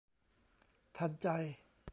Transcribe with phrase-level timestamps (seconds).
[0.97, 1.27] ทันใจ